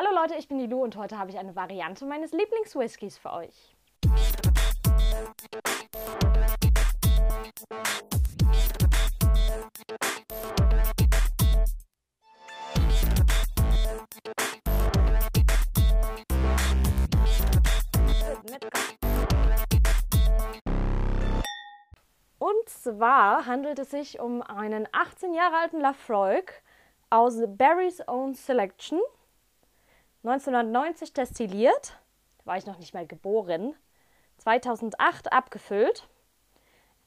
Hallo 0.00 0.10
Leute, 0.14 0.36
ich 0.36 0.46
bin 0.46 0.58
die 0.58 0.66
Lu 0.66 0.80
und 0.80 0.94
heute 0.94 1.18
habe 1.18 1.28
ich 1.32 1.38
eine 1.40 1.56
Variante 1.56 2.04
meines 2.04 2.30
Lieblingswhiskys 2.30 3.18
für 3.18 3.32
euch. 3.32 3.74
Und 22.38 22.68
zwar 22.68 23.46
handelt 23.46 23.80
es 23.80 23.90
sich 23.90 24.20
um 24.20 24.42
einen 24.42 24.86
18 24.92 25.34
Jahre 25.34 25.56
alten 25.56 25.80
Lafroig 25.80 26.62
aus 27.10 27.40
Barry's 27.48 28.00
Own 28.06 28.34
Selection. 28.34 29.00
1990 30.24 31.12
destilliert, 31.12 31.96
da 32.38 32.46
war 32.46 32.56
ich 32.56 32.66
noch 32.66 32.78
nicht 32.78 32.92
mal 32.92 33.06
geboren. 33.06 33.74
2008 34.38 35.32
abgefüllt. 35.32 36.08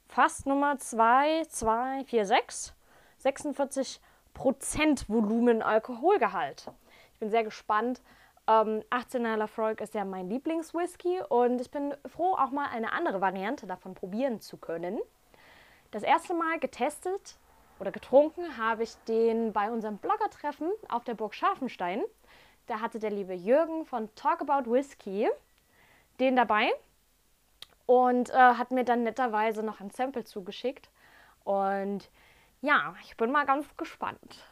Fassnummer 0.08 0.78
2246. 0.78 2.74
46 3.18 4.02
Prozent 4.34 5.10
Volumen 5.10 5.62
Alkoholgehalt. 5.62 6.72
Ich 7.14 7.20
bin 7.20 7.30
sehr 7.30 7.44
gespannt. 7.44 8.02
Ähm, 8.48 8.82
18er 8.90 9.36
Lafroig 9.36 9.82
ist 9.82 9.94
ja 9.94 10.06
mein 10.06 10.30
Lieblingswhisky 10.30 11.22
und 11.30 11.62
ich 11.62 11.70
bin 11.70 11.94
froh, 12.08 12.34
auch 12.34 12.52
mal 12.52 12.68
eine 12.70 12.94
andere 12.94 13.22
Variante 13.22 13.68
davon 13.68 13.94
probieren 13.94 14.40
zu 14.42 14.58
können. 14.58 15.00
Das 15.92 16.04
erste 16.04 16.34
Mal 16.34 16.60
getestet 16.60 17.38
oder 17.80 17.92
getrunken 17.92 18.58
habe 18.58 18.84
ich 18.84 18.96
den 19.08 19.54
bei 19.54 19.70
unserem 19.70 19.98
Bloggertreffen 19.98 20.72
auf 20.90 21.04
der 21.04 21.14
Burg 21.14 21.36
Scharfenstein. 21.36 22.02
Da 22.68 22.80
hatte 22.80 23.00
der 23.00 23.12
liebe 23.12 23.34
Jürgen 23.34 23.86
von 23.86 24.14
Talk 24.16 24.42
About 24.42 24.72
Whiskey 24.72 25.30
den 26.20 26.36
dabei 26.36 26.72
und 27.86 28.30
äh, 28.30 28.34
hat 28.34 28.72
mir 28.72 28.86
dann 28.86 29.04
netterweise 29.04 29.64
noch 29.64 29.80
ein 29.82 29.90
Sample 29.92 30.24
zugeschickt. 30.24 30.90
Und 31.44 32.10
ja, 32.62 32.96
ich 33.04 33.18
bin 33.18 33.32
mal 33.32 33.46
ganz 33.46 33.66
gespannt. 33.76 34.46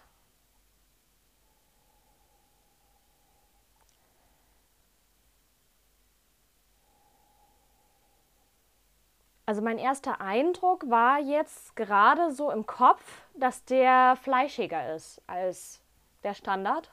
Also 9.46 9.64
mein 9.64 9.80
erster 9.80 10.22
Eindruck 10.22 10.88
war 10.92 11.20
jetzt 11.20 11.76
gerade 11.76 12.32
so 12.32 12.52
im 12.52 12.68
Kopf, 12.68 13.02
dass 13.34 13.66
der 13.66 14.16
fleischiger 14.22 14.94
ist 14.94 15.22
als 15.26 15.82
der 16.24 16.36
Standard. 16.36 16.92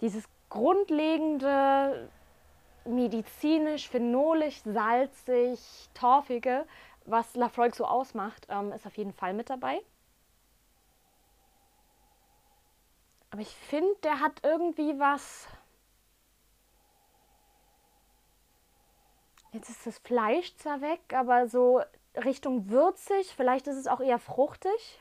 Dieses 0.00 0.24
grundlegende, 0.48 2.08
medizinisch, 2.84 3.88
phenolisch, 3.88 4.60
salzig, 4.64 5.60
torfige, 5.94 6.66
was 7.04 7.34
Lafroig 7.34 7.74
so 7.74 7.84
ausmacht, 7.84 8.46
ähm, 8.48 8.72
ist 8.72 8.86
auf 8.86 8.96
jeden 8.96 9.12
Fall 9.12 9.34
mit 9.34 9.50
dabei. 9.50 9.80
Aber 13.30 13.42
ich 13.42 13.54
finde, 13.54 13.94
der 14.02 14.20
hat 14.20 14.40
irgendwie 14.42 14.98
was 14.98 15.48
Jetzt 19.52 19.70
ist 19.70 19.86
das 19.86 19.98
Fleisch 19.98 20.54
zwar 20.56 20.80
weg, 20.82 21.00
aber 21.14 21.48
so 21.48 21.82
Richtung 22.14 22.68
würzig, 22.68 23.34
vielleicht 23.34 23.66
ist 23.66 23.76
es 23.76 23.86
auch 23.86 24.00
eher 24.00 24.18
fruchtig. 24.18 25.00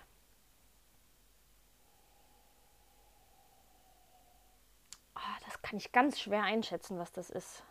Oh, 5.15 5.19
das 5.45 5.56
kann 5.67 5.77
ich 5.77 5.91
ganz 5.91 6.17
schwer 6.17 6.43
einschätzen, 6.43 6.97
was 6.97 7.11
das 7.11 7.29
ist. 7.29 7.61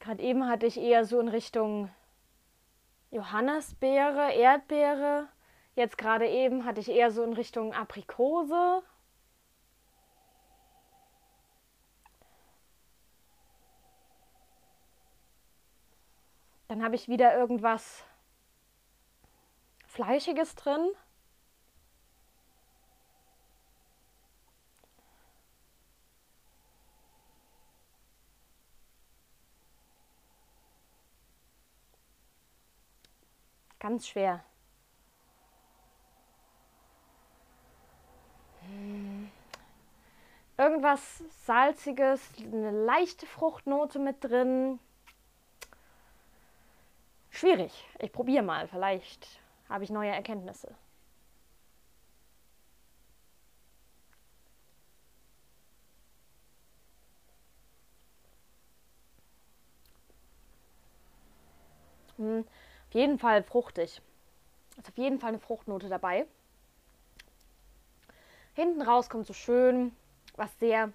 Gerade 0.00 0.22
eben 0.22 0.48
hatte 0.48 0.64
ich 0.64 0.78
eher 0.78 1.04
so 1.04 1.20
in 1.20 1.28
Richtung 1.28 1.90
Johannisbeere, 3.10 4.32
Erdbeere. 4.32 5.28
Jetzt 5.74 5.98
gerade 5.98 6.26
eben 6.26 6.64
hatte 6.64 6.80
ich 6.80 6.88
eher 6.88 7.10
so 7.10 7.22
in 7.24 7.34
Richtung 7.34 7.74
Aprikose. 7.74 8.82
Dann 16.68 16.84
habe 16.84 16.96
ich 16.96 17.08
wieder 17.08 17.34
irgendwas 17.34 18.04
Fleischiges 19.86 20.54
drin. 20.54 20.90
Ganz 33.78 34.06
schwer. 34.08 34.44
Hm. 38.66 39.30
Irgendwas 40.58 41.22
Salziges, 41.46 42.20
eine 42.42 42.72
leichte 42.72 43.24
Fruchtnote 43.24 43.98
mit 43.98 44.22
drin. 44.22 44.80
Schwierig. 47.38 47.86
Ich 48.00 48.10
probiere 48.10 48.42
mal. 48.42 48.66
Vielleicht 48.66 49.28
habe 49.68 49.84
ich 49.84 49.90
neue 49.90 50.10
Erkenntnisse. 50.10 50.74
Hm. 62.16 62.44
Auf 62.88 62.94
jeden 62.94 63.20
Fall 63.20 63.44
fruchtig. 63.44 64.02
Ist 64.76 64.88
auf 64.88 64.98
jeden 64.98 65.20
Fall 65.20 65.28
eine 65.28 65.38
Fruchtnote 65.38 65.88
dabei. 65.88 66.26
Hinten 68.54 68.82
raus 68.82 69.08
kommt 69.08 69.28
so 69.28 69.32
schön 69.32 69.94
was 70.34 70.58
sehr, 70.58 70.92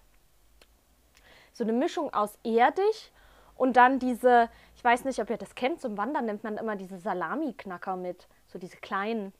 so 1.53 1.63
eine 1.63 1.71
Mischung 1.71 2.13
aus 2.13 2.37
erdig 2.43 3.13
und 3.55 3.77
dann 3.77 3.99
diese, 3.99 4.49
ich 4.83 4.85
weiß 4.85 5.05
nicht, 5.05 5.21
ob 5.21 5.29
ihr 5.29 5.37
das 5.37 5.55
kennt, 5.55 5.79
zum 5.79 5.97
Wandern 5.97 6.25
nimmt 6.25 6.43
man 6.43 6.57
immer 6.57 6.75
diese 6.75 6.99
Salami-Knacker 6.99 7.95
mit. 7.95 8.27
So 8.47 8.59
diese 8.59 8.75
kleinen, 8.75 9.31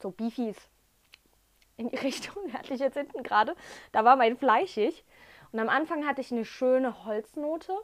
so 0.00 0.12
Beefies 0.12 0.56
in 1.76 1.88
die 1.88 1.96
Richtung 2.06 2.52
hatte 2.52 2.72
ich 2.72 2.78
jetzt 2.78 2.96
hinten 2.96 3.24
gerade. 3.24 3.56
Da 3.90 4.04
war 4.04 4.14
mein 4.14 4.36
fleischig. 4.36 5.04
Und 5.50 5.58
am 5.58 5.68
Anfang 5.68 6.06
hatte 6.06 6.20
ich 6.20 6.30
eine 6.30 6.44
schöne 6.44 7.04
Holznote 7.04 7.76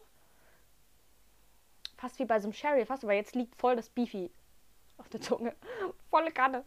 Fast 1.97 2.21
wie 2.21 2.25
bei 2.25 2.39
so 2.39 2.47
einem 2.47 2.53
Sherry, 2.53 2.87
fast, 2.87 3.03
aber 3.03 3.15
jetzt 3.15 3.35
liegt 3.35 3.57
voll 3.57 3.75
das 3.75 3.89
Beefy 3.89 4.31
auf 4.99 5.09
der 5.09 5.21
Zunge. 5.21 5.57
Volle 6.11 6.31
Kanne. 6.31 6.65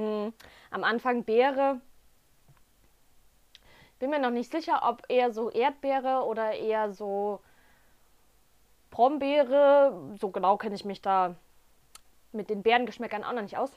Hm. 0.00 0.32
Am 0.70 0.82
Anfang 0.82 1.24
Beere. 1.24 1.80
Bin 3.98 4.08
mir 4.08 4.18
noch 4.18 4.30
nicht 4.30 4.50
sicher, 4.50 4.80
ob 4.88 5.02
eher 5.10 5.30
so 5.30 5.50
Erdbeere 5.50 6.24
oder 6.24 6.52
eher 6.52 6.92
so 6.94 7.40
Brombeere. 8.90 10.16
So 10.18 10.30
genau 10.30 10.56
kenne 10.56 10.74
ich 10.74 10.86
mich 10.86 11.02
da 11.02 11.34
mit 12.32 12.48
den 12.48 12.62
Beerengeschmäckern 12.62 13.24
auch 13.24 13.32
noch 13.32 13.42
nicht 13.42 13.58
aus. 13.58 13.70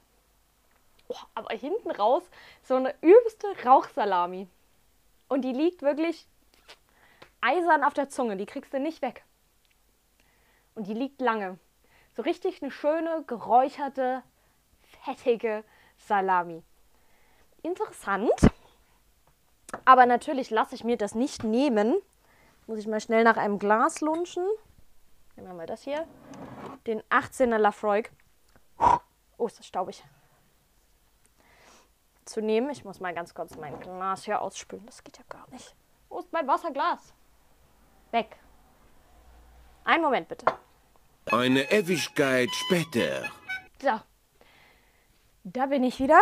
Oh, 1.09 1.17
aber 1.35 1.53
hinten 1.53 1.91
raus 1.91 2.23
so 2.61 2.75
eine 2.75 2.95
übelste 3.01 3.47
Rauchsalami. 3.65 4.47
Und 5.27 5.41
die 5.41 5.51
liegt 5.51 5.81
wirklich 5.81 6.25
eisern 7.41 7.83
auf 7.83 7.93
der 7.93 8.07
Zunge. 8.07 8.37
Die 8.37 8.45
kriegst 8.45 8.71
du 8.71 8.79
nicht 8.79 9.01
weg. 9.01 9.25
Und 10.75 10.87
die 10.87 10.93
liegt 10.93 11.19
lange. 11.19 11.59
So 12.15 12.21
richtig 12.21 12.61
eine 12.61 12.71
schöne, 12.71 13.25
geräucherte, 13.27 14.23
fettige 15.03 15.65
Salami. 16.07 16.63
Interessant. 17.61 18.31
Aber 19.85 20.05
natürlich 20.05 20.49
lasse 20.49 20.75
ich 20.75 20.83
mir 20.83 20.97
das 20.97 21.15
nicht 21.15 21.43
nehmen. 21.43 21.95
Muss 22.67 22.79
ich 22.79 22.87
mal 22.87 23.01
schnell 23.01 23.23
nach 23.23 23.37
einem 23.37 23.59
Glas 23.59 24.01
lunchen. 24.01 24.45
Nehmen 25.35 25.47
wir 25.47 25.53
mal 25.55 25.65
das 25.65 25.81
hier. 25.81 26.07
Den 26.85 27.01
18er 27.03 27.57
Lafroig. 27.57 28.11
Oh, 29.37 29.47
ist 29.47 29.59
das 29.59 29.65
staubig. 29.65 30.03
Zu 32.25 32.41
nehmen. 32.41 32.69
Ich 32.69 32.85
muss 32.85 32.99
mal 32.99 33.13
ganz 33.13 33.33
kurz 33.33 33.55
mein 33.57 33.79
Glas 33.79 34.25
hier 34.25 34.41
ausspülen. 34.41 34.85
Das 34.85 35.03
geht 35.03 35.17
ja 35.17 35.23
gar 35.27 35.49
nicht. 35.49 35.75
Wo 36.09 36.19
ist 36.19 36.31
mein 36.31 36.47
Wasserglas? 36.47 37.13
Weg. 38.11 38.37
Einen 39.83 40.03
Moment 40.03 40.27
bitte. 40.27 40.45
Eine 41.31 41.71
Ewigkeit 41.71 42.49
später. 42.51 43.23
So. 43.81 43.99
Da 45.45 45.65
bin 45.65 45.83
ich 45.83 45.99
wieder. 45.99 46.21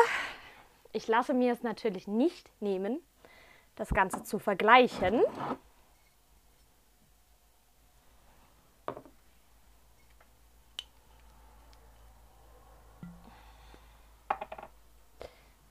Ich 0.93 1.07
lasse 1.07 1.35
mir 1.35 1.53
es 1.53 1.61
natürlich 1.61 2.07
nicht 2.07 2.49
nehmen, 2.59 2.99
das 3.75 3.89
Ganze 3.89 4.23
zu 4.23 4.39
vergleichen. 4.39 5.21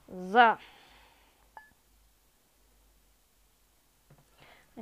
So. 0.06 0.38
Ein 0.38 0.58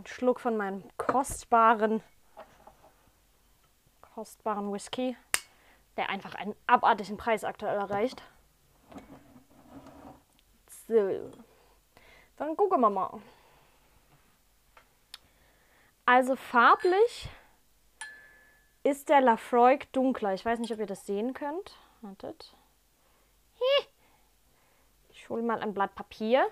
Schluck 0.04 0.40
von 0.40 0.58
meinem 0.58 0.84
kostbaren, 0.98 2.02
kostbaren 4.02 4.70
Whisky, 4.70 5.16
der 5.96 6.10
einfach 6.10 6.34
einen 6.34 6.54
abartigen 6.66 7.16
Preis 7.16 7.44
aktuell 7.44 7.78
erreicht. 7.78 8.22
So. 10.88 11.30
Dann 12.38 12.56
gucken 12.56 12.80
wir 12.80 12.90
mal. 12.90 13.20
Also 16.06 16.34
farblich 16.34 17.28
ist 18.82 19.10
der 19.10 19.20
Lafroig 19.20 19.92
dunkler. 19.92 20.32
Ich 20.32 20.44
weiß 20.46 20.58
nicht, 20.58 20.72
ob 20.72 20.78
ihr 20.78 20.86
das 20.86 21.04
sehen 21.04 21.34
könnt. 21.34 21.76
Wartet. 22.00 22.54
Ich 25.10 25.28
hole 25.28 25.42
mal 25.42 25.60
ein 25.60 25.74
Blatt 25.74 25.94
Papier. 25.94 26.50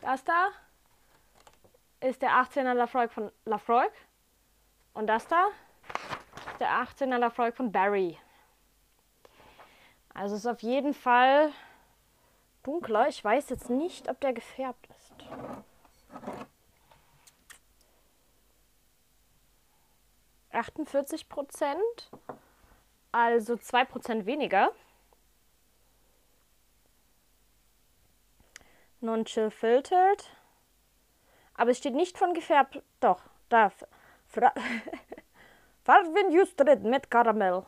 Das 0.00 0.24
da 0.24 0.48
ist 2.00 2.22
der 2.22 2.30
18er 2.30 2.72
Lafroig 2.72 3.12
von 3.12 3.30
Lafroig. 3.44 3.92
Und 4.94 5.08
das 5.08 5.26
da 5.28 5.48
der 6.60 6.68
18er 6.68 7.18
Lafroig 7.18 7.56
von 7.56 7.72
Barry. 7.72 8.18
Also 10.14 10.36
ist 10.36 10.46
auf 10.46 10.62
jeden 10.62 10.94
Fall 10.94 11.52
dunkler. 12.62 13.08
Ich 13.08 13.24
weiß 13.24 13.48
jetzt 13.48 13.70
nicht, 13.70 14.08
ob 14.08 14.20
der 14.20 14.32
gefärbt 14.32 14.86
ist. 14.96 15.14
Achtundvierzig 20.52 21.28
Prozent, 21.28 22.10
also 23.12 23.56
zwei 23.56 23.84
Prozent 23.84 24.26
weniger. 24.26 24.72
Non-chill 29.00 29.50
filtered. 29.50 30.36
Aber 31.54 31.70
es 31.70 31.78
steht 31.78 31.94
nicht 31.94 32.18
von 32.18 32.34
gefärbt. 32.34 32.82
Doch, 33.00 33.22
da. 33.48 33.72
Farben 35.90 36.30
Justred 36.30 36.84
mit 36.84 37.10
Karamell. 37.10 37.64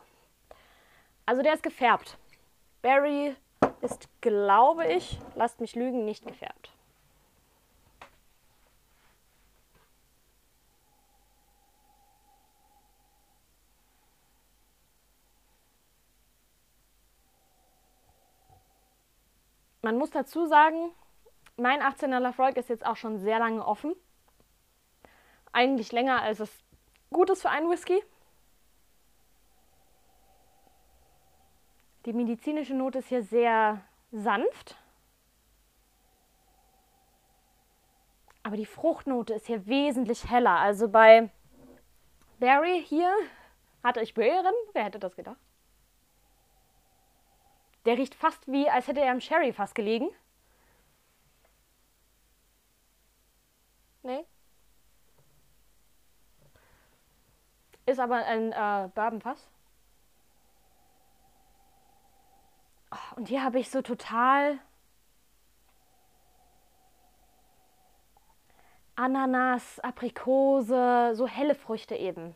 Also 1.25 1.41
der 1.41 1.55
ist 1.55 1.61
gefärbt. 1.61 2.17
Berry 2.81 3.35
ist, 3.81 4.07
glaube 4.21 4.87
ich, 4.87 5.19
lasst 5.35 5.59
mich 5.59 5.75
lügen, 5.75 6.05
nicht 6.05 6.25
gefärbt. 6.25 6.71
Man 19.81 19.97
muss 19.97 20.11
dazu 20.11 20.45
sagen, 20.45 20.93
mein 21.57 21.81
18er 21.81 22.19
Lafroig 22.19 22.55
ist 22.55 22.69
jetzt 22.69 22.85
auch 22.85 22.95
schon 22.95 23.17
sehr 23.17 23.39
lange 23.39 23.67
offen. 23.67 23.93
Eigentlich 25.51 25.91
länger, 25.91 26.21
als 26.21 26.39
es 26.39 26.63
gut 27.09 27.29
ist 27.29 27.41
für 27.41 27.49
einen 27.49 27.69
Whisky. 27.69 28.01
Die 32.05 32.13
medizinische 32.13 32.73
Note 32.73 32.99
ist 32.99 33.07
hier 33.07 33.23
sehr 33.23 33.81
sanft. 34.11 34.77
Aber 38.43 38.57
die 38.57 38.65
Fruchtnote 38.65 39.33
ist 39.33 39.47
hier 39.47 39.65
wesentlich 39.67 40.29
heller. 40.29 40.59
Also 40.59 40.89
bei 40.89 41.29
Berry 42.39 42.83
hier 42.85 43.13
hatte 43.83 44.01
ich 44.01 44.13
Beeren. 44.13 44.53
Wer 44.73 44.83
hätte 44.83 44.99
das 44.99 45.15
gedacht? 45.15 45.37
Der 47.85 47.97
riecht 47.97 48.15
fast 48.15 48.47
wie, 48.47 48.69
als 48.69 48.87
hätte 48.87 48.99
er 48.99 49.11
im 49.11 49.21
Sherry 49.21 49.53
fast 49.53 49.75
gelegen. 49.75 50.09
Nee. 54.03 54.25
Ist 57.85 57.99
aber 57.99 58.25
ein 58.25 58.51
äh, 58.51 58.89
Bourbonfass. 58.93 59.49
Und 63.15 63.27
hier 63.27 63.43
habe 63.43 63.59
ich 63.59 63.69
so 63.69 63.81
total 63.81 64.59
Ananas, 68.95 69.79
Aprikose, 69.79 71.11
so 71.15 71.27
helle 71.27 71.55
Früchte 71.55 71.95
eben. 71.95 72.35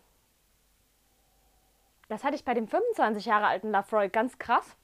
Das 2.10 2.24
hatte 2.24 2.36
ich 2.36 2.46
bei 2.46 2.54
dem 2.54 2.68
25 2.68 3.26
Jahre 3.26 3.48
alten 3.48 3.70
Lafroy 3.70 4.10
ganz 4.10 4.40
krass, 4.40 4.76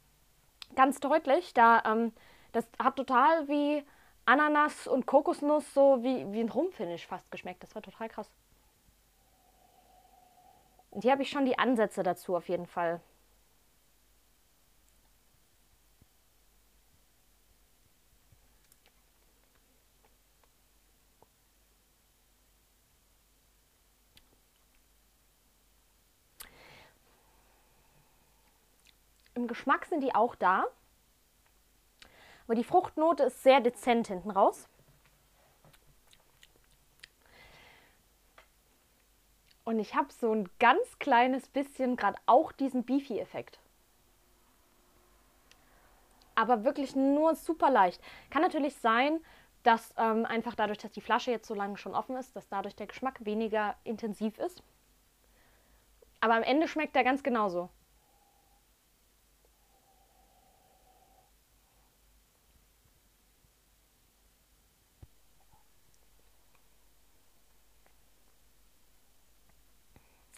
ganz 0.75 0.99
deutlich. 0.99 1.53
Da, 1.53 1.81
ähm, 1.85 2.13
das 2.51 2.67
hat 2.77 2.95
total 2.95 3.47
wie 3.47 3.83
Ananas 4.25 4.87
und 4.87 5.05
Kokosnuss, 5.05 5.73
so 5.73 6.03
wie, 6.03 6.31
wie 6.31 6.41
ein 6.41 6.49
Rumfinish 6.49 7.07
fast 7.07 7.29
geschmeckt. 7.31 7.63
Das 7.63 7.73
war 7.75 7.81
total 7.81 8.09
krass. 8.09 8.29
Und 10.91 11.01
hier 11.01 11.11
habe 11.11 11.23
ich 11.23 11.29
schon 11.29 11.45
die 11.45 11.57
Ansätze 11.57 12.03
dazu 12.03 12.35
auf 12.35 12.47
jeden 12.49 12.67
Fall. 12.67 13.01
Im 29.35 29.47
Geschmack 29.47 29.85
sind 29.85 30.01
die 30.01 30.13
auch 30.13 30.35
da. 30.35 30.65
Aber 32.45 32.56
die 32.56 32.63
Fruchtnote 32.63 33.24
ist 33.24 33.44
sehr 33.44 33.62
dezent 33.62 34.07
hinten 34.07 34.31
raus. 34.31 34.68
Und 39.63 39.79
ich 39.79 39.96
habe 39.96 40.12
so 40.12 40.34
ein 40.34 40.50
ganz 40.60 41.00
kleines 41.00 41.48
bisschen 41.48 41.96
gerade 41.96 42.17
auch 42.25 42.51
diesen 42.51 42.84
Beefy-Effekt. 42.84 43.60
Aber 46.36 46.63
wirklich 46.63 46.96
nur 46.96 47.36
super 47.36 47.69
leicht. 47.69 48.01
Kann 48.29 48.41
natürlich 48.41 48.75
sein, 48.75 49.19
dass 49.63 49.93
ähm, 49.98 50.25
einfach 50.25 50.55
dadurch, 50.55 50.79
dass 50.79 50.91
die 50.91 51.01
Flasche 51.01 51.31
jetzt 51.31 51.48
so 51.48 51.53
lange 51.53 51.77
schon 51.77 51.96
offen 51.96 52.17
ist, 52.17 52.36
dass 52.36 52.50
dadurch 52.50 52.75
der 52.75 52.88
Geschmack 52.88 53.25
weniger 53.25 53.75
intensiv 53.86 54.38
ist. 54.38 54.62
Aber 56.19 56.36
am 56.36 56.43
Ende 56.43 56.67
schmeckt 56.67 56.96
er 56.96 57.03
ganz 57.03 57.24
genauso. 57.24 57.69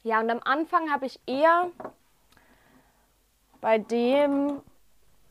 Ja, 0.06 0.20
und 0.20 0.30
am 0.30 0.40
Anfang 0.44 0.92
habe 0.92 1.08
ich 1.08 1.20
eher 1.26 1.72
bei 3.60 3.80
dem 3.80 4.62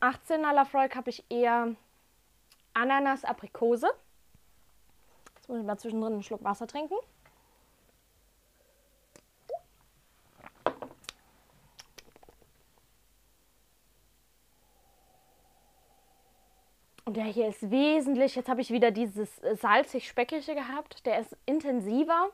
18er 0.01 0.51
Lafroig 0.51 0.93
habe 0.95 1.09
ich 1.09 1.23
eher 1.29 1.73
Ananas, 2.73 3.23
Aprikose. 3.23 3.87
Jetzt 5.35 5.47
muss 5.47 5.59
ich 5.59 5.65
mal 5.65 5.77
zwischendrin 5.77 6.11
einen 6.11 6.23
Schluck 6.23 6.43
Wasser 6.43 6.67
trinken. 6.67 6.95
Und 17.05 17.15
der 17.15 17.23
hier 17.23 17.47
ist 17.47 17.71
wesentlich, 17.71 18.35
jetzt 18.35 18.49
habe 18.49 18.59
ich 18.59 18.71
wieder 18.71 18.91
dieses 18.91 19.37
salzig-speckige 19.37 20.53
gehabt. 20.53 21.05
Der 21.05 21.19
ist 21.19 21.37
intensiver. 21.45 22.31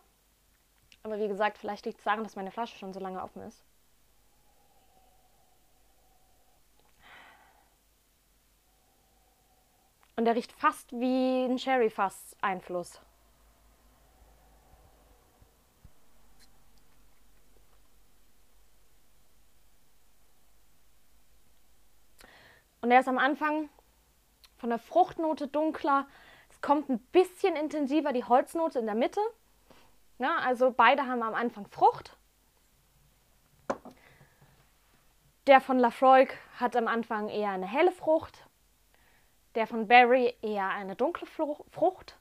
Aber 1.04 1.20
wie 1.20 1.28
gesagt, 1.28 1.58
vielleicht 1.58 1.86
liegt 1.86 1.98
es 1.98 2.04
daran, 2.04 2.24
dass 2.24 2.36
meine 2.36 2.52
Flasche 2.52 2.78
schon 2.78 2.94
so 2.94 3.00
lange 3.00 3.22
offen 3.22 3.42
ist. 3.42 3.64
Und 10.16 10.26
der 10.26 10.36
riecht 10.36 10.52
fast 10.52 10.92
wie 10.92 11.46
ein 11.46 11.58
Sherry-Fass-Einfluss. 11.58 13.02
Und 22.82 22.92
er 22.92 23.00
ist 23.00 23.08
am 23.08 23.18
Anfang 23.18 23.70
von 24.58 24.70
der 24.70 24.80
Fruchtnote 24.80 25.48
dunkler. 25.48 26.08
Es 26.50 26.62
es 26.62 26.68
kommt 26.68 26.90
ein 26.90 27.00
bisschen 27.12 27.56
intensiver 27.56 28.14
die 28.14 28.24
Holznote 28.24 28.78
in 28.78 28.86
der 28.86 28.94
Mitte. 28.94 29.20
Ja, 30.22 30.36
also 30.38 30.70
beide 30.70 31.08
haben 31.08 31.24
am 31.24 31.34
Anfang 31.34 31.66
Frucht. 31.66 32.16
Der 35.48 35.60
von 35.60 35.80
Lafroig 35.80 36.38
hat 36.60 36.76
am 36.76 36.88
Anfang 36.88 37.28
eher 37.28 37.50
eine 37.50 37.66
helle 37.66 37.92
Frucht. 37.92 38.46
Der 39.56 39.66
von 39.66 39.88
Barry 39.88 40.36
eher 40.44 40.70
eine 40.70 40.96
dunkle 40.96 41.26
Frucht. 41.26 42.20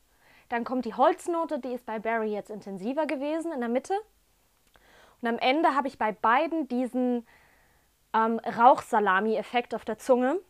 Dann 0.48 0.64
kommt 0.64 0.86
die 0.86 0.94
Holznote, 0.94 1.58
die 1.58 1.74
ist 1.74 1.84
bei 1.84 1.98
Barry 1.98 2.32
jetzt 2.32 2.48
intensiver 2.48 3.04
gewesen 3.04 3.52
in 3.52 3.60
der 3.60 3.68
Mitte. 3.68 3.92
Und 5.20 5.28
am 5.28 5.38
Ende 5.38 5.74
habe 5.74 5.86
ich 5.86 5.98
bei 5.98 6.12
beiden 6.12 6.68
diesen 6.68 7.26
ähm, 8.14 8.38
Rauchsalami-Effekt 8.38 9.74
auf 9.74 9.84
der 9.84 9.98
Zunge. 9.98 10.40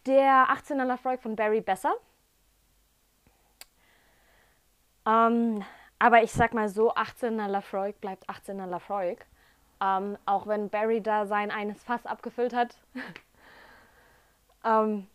der 0.07 0.49
18er 0.49 0.85
Lafroig 0.85 1.21
von 1.21 1.37
Barry 1.37 1.61
besser. 1.61 1.95
Ähm, 5.07 5.65
aber 5.99 6.23
ich 6.23 6.33
sag 6.33 6.53
mal 6.53 6.69
so, 6.69 6.95
18er 6.95 7.47
Lafroig 7.47 8.01
bleibt 8.01 8.29
18er 8.29 8.67
Lafroig. 8.67 9.25
Ähm, 9.81 10.19
auch 10.27 10.47
wenn 10.47 10.71
Barry 10.71 11.01
da 11.01 11.27
sein 11.27 11.51
eines 11.51 11.83
Fass 11.83 12.07
abgefüllt 12.07 12.55
hat. 12.55 12.77
ähm, 14.65 15.07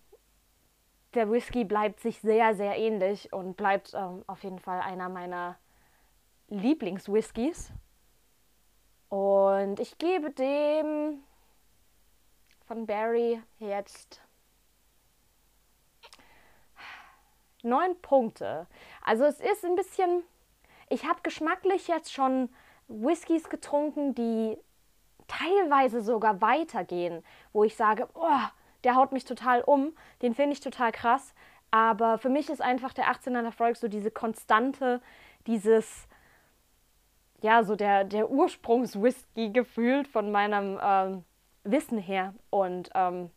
der 1.14 1.32
Whisky 1.32 1.64
bleibt 1.66 2.00
sich 2.00 2.20
sehr, 2.20 2.56
sehr 2.56 2.78
ähnlich 2.78 3.34
und 3.34 3.58
bleibt 3.58 3.94
ähm, 3.94 4.24
auf 4.28 4.44
jeden 4.44 4.60
Fall 4.60 4.82
einer 4.82 5.10
meiner 5.10 5.58
Lieblingswhiskys. 6.50 7.72
Und 9.10 9.80
ich 9.80 9.98
gebe 9.98 10.30
dem 10.32 11.24
von 12.68 12.86
Barry 12.86 13.42
jetzt 13.58 14.22
neun 17.64 18.00
Punkte. 18.02 18.68
Also 19.04 19.26
es 19.26 19.40
ist 19.40 19.66
ein 19.66 19.76
bisschen, 19.76 20.24
ich 20.90 21.06
habe 21.06 21.22
geschmacklich 21.24 21.88
jetzt 21.88 22.14
schon 22.14 22.50
Whiskys 22.88 23.50
getrunken, 23.50 24.14
die 24.14 24.58
teilweise 25.28 26.02
sogar 26.02 26.42
weitergehen, 26.42 27.24
wo 27.52 27.64
ich 27.64 27.76
sage, 27.76 28.08
oh, 28.14 28.40
der 28.84 28.96
haut 28.96 29.12
mich 29.12 29.26
total 29.26 29.62
um, 29.62 29.94
den 30.22 30.34
finde 30.34 30.54
ich 30.54 30.60
total 30.60 30.92
krass. 30.92 31.34
Aber 31.72 32.18
für 32.18 32.30
mich 32.30 32.50
ist 32.50 32.62
einfach 32.62 32.94
der 32.94 33.06
18er 33.06 33.44
Erfolg 33.44 33.78
so 33.78 33.88
diese 33.88 34.12
Konstante, 34.12 35.02
dieses, 35.46 36.08
ja, 37.42 37.64
so 37.64 37.76
der, 37.76 38.04
der 38.04 38.30
Ursprungswhisky 38.30 39.52
gefühlt 39.52 40.08
von 40.08 40.32
meinem 40.32 40.80
ähm, 40.82 41.24
Wissen 41.64 42.00
her. 42.00 42.34
Und 42.50 42.90
ähm, 42.96 43.30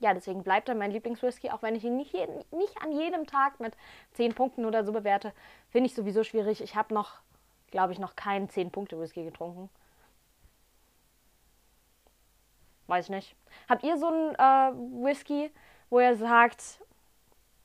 ja, 0.00 0.14
deswegen 0.14 0.44
bleibt 0.44 0.68
er 0.68 0.76
mein 0.76 0.92
Lieblingswhisky, 0.92 1.50
auch 1.50 1.62
wenn 1.62 1.74
ich 1.74 1.84
ihn 1.84 1.96
nicht, 1.96 2.12
jeden, 2.12 2.44
nicht 2.52 2.80
an 2.80 2.92
jedem 2.92 3.26
Tag 3.26 3.58
mit 3.58 3.76
10 4.12 4.34
Punkten 4.34 4.64
oder 4.64 4.84
so 4.84 4.92
bewerte. 4.92 5.32
Finde 5.70 5.88
ich 5.88 5.94
sowieso 5.94 6.22
schwierig. 6.22 6.62
Ich 6.62 6.76
habe 6.76 6.94
noch, 6.94 7.20
glaube 7.70 7.92
ich, 7.92 7.98
noch 7.98 8.14
keinen 8.14 8.48
10-Punkte-Whisky 8.48 9.24
getrunken. 9.24 9.68
Weiß 12.88 13.04
ich 13.04 13.10
nicht. 13.10 13.36
Habt 13.68 13.84
ihr 13.84 13.96
so 13.96 14.08
einen 14.08 14.34
äh, 14.34 15.04
Whisky, 15.04 15.50
wo 15.90 16.00
ihr 16.00 16.16
sagt, 16.16 16.80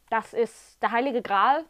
das 0.10 0.34
ist 0.34 0.82
der 0.84 0.92
heilige 0.92 1.22
Gral? 1.22 1.65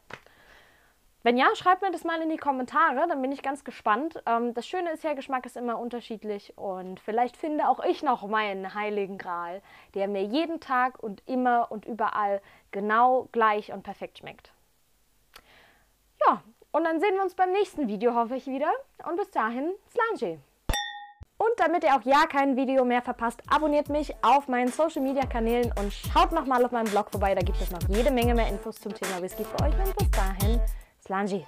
Wenn 1.22 1.38
ja, 1.38 1.56
schreibt 1.56 1.82
mir 1.82 1.92
das 1.92 2.04
mal 2.04 2.22
in 2.22 2.30
die 2.30 2.38
Kommentare, 2.38 3.08
dann 3.08 3.22
bin 3.22 3.32
ich 3.32 3.42
ganz 3.42 3.64
gespannt. 3.64 4.22
Ähm, 4.26 4.54
das 4.54 4.68
Schöne 4.68 4.92
ist 4.92 5.06
ja, 5.06 5.14
Geschmack 5.14 5.46
ist 5.46 5.56
immer 5.56 5.80
unterschiedlich 5.80 6.58
und 6.58 7.00
vielleicht 7.00 7.38
finde 7.38 7.70
auch 7.70 7.82
ich 7.86 8.04
noch 8.04 8.28
meinen 8.28 8.74
heiligen 8.74 9.18
Gral, 9.18 9.62
der 9.94 10.10
mir 10.10 10.24
jeden 10.24 10.60
Tag 10.60 11.02
und 11.02 11.24
immer 11.26 11.72
und 11.72 11.86
überall 11.86 12.42
genau 12.72 13.30
gleich 13.32 13.72
und 13.72 13.84
perfekt 13.84 14.18
schmeckt. 14.18 14.52
Ja, 16.28 16.42
und 16.72 16.84
dann 16.84 17.00
sehen 17.00 17.16
wir 17.16 17.22
uns 17.22 17.36
beim 17.36 17.52
nächsten 17.52 17.88
Video, 17.88 18.16
hoffe 18.16 18.36
ich 18.36 18.48
wieder. 18.48 18.72
Und 19.08 19.16
bis 19.16 19.32
dahin, 19.32 19.72
Slange! 19.92 20.40
Und 21.44 21.60
damit 21.60 21.84
ihr 21.84 21.94
auch 21.94 22.04
ja 22.04 22.26
kein 22.26 22.56
Video 22.56 22.86
mehr 22.86 23.02
verpasst, 23.02 23.42
abonniert 23.50 23.90
mich 23.90 24.14
auf 24.22 24.48
meinen 24.48 24.70
Social 24.70 25.02
Media 25.02 25.26
Kanälen 25.26 25.74
und 25.78 25.92
schaut 25.92 26.32
nochmal 26.32 26.64
auf 26.64 26.72
meinem 26.72 26.90
Blog 26.90 27.12
vorbei. 27.12 27.36
Da 27.36 27.42
gibt 27.42 27.60
es 27.60 27.70
noch 27.70 27.82
jede 27.90 28.12
Menge 28.12 28.34
mehr 28.34 28.48
Infos 28.48 28.80
zum 28.80 28.94
Thema 28.94 29.22
Whisky 29.22 29.44
für 29.44 29.62
euch. 29.66 29.74
Und 29.86 29.94
bis 29.98 30.12
dahin, 30.12 30.62
Slanji. 31.06 31.46